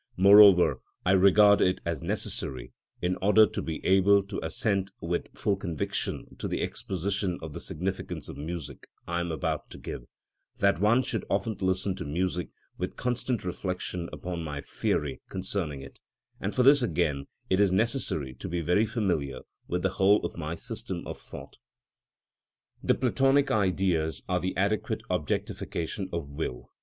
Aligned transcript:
Moreover, 0.17 0.79
I 1.05 1.11
regard 1.11 1.61
it 1.61 1.79
as 1.85 2.01
necessary, 2.01 2.73
in 3.03 3.17
order 3.17 3.45
to 3.45 3.61
be 3.61 3.85
able 3.85 4.23
to 4.23 4.43
assent 4.43 4.89
with 4.99 5.27
full 5.37 5.55
conviction 5.55 6.35
to 6.39 6.47
the 6.47 6.63
exposition 6.63 7.37
of 7.43 7.53
the 7.53 7.59
significance 7.59 8.27
of 8.27 8.35
music 8.35 8.87
I 9.07 9.19
am 9.19 9.31
about 9.31 9.69
to 9.69 9.77
give, 9.77 10.05
that 10.57 10.79
one 10.79 11.03
should 11.03 11.23
often 11.29 11.55
listen 11.61 11.93
to 11.97 12.03
music 12.03 12.49
with 12.79 12.95
constant 12.97 13.45
reflection 13.45 14.09
upon 14.11 14.43
my 14.43 14.61
theory 14.61 15.21
concerning 15.29 15.81
it, 15.83 15.99
and 16.39 16.55
for 16.55 16.63
this 16.63 16.81
again 16.81 17.27
it 17.51 17.59
is 17.59 17.71
necessary 17.71 18.33
to 18.39 18.49
be 18.49 18.61
very 18.61 18.87
familiar 18.87 19.41
with 19.67 19.83
the 19.83 19.89
whole 20.01 20.25
of 20.25 20.35
my 20.35 20.55
system 20.55 21.05
of 21.05 21.19
thought. 21.21 21.59
The 22.81 22.95
(Platonic) 22.95 23.51
Ideas 23.51 24.23
are 24.27 24.39
the 24.39 24.57
adequate 24.57 25.03
objectification 25.11 26.09
of 26.11 26.27
will. 26.27 26.71